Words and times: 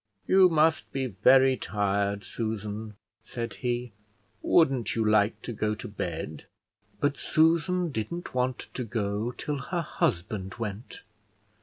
"You 0.25 0.49
must 0.49 0.91
be 0.91 1.05
very 1.05 1.55
tired, 1.57 2.23
Susan," 2.23 2.95
said 3.23 3.53
he: 3.61 3.91
"wouldn't 4.41 4.95
you 4.95 5.05
like 5.07 5.39
to 5.43 5.53
go 5.53 5.75
to 5.75 5.87
bed?" 5.87 6.45
But 6.99 7.17
Susan 7.17 7.91
didn't 7.91 8.33
want 8.33 8.67
to 8.73 8.83
go 8.83 9.29
till 9.31 9.59
her 9.59 9.81
husband 9.81 10.55
went. 10.55 11.03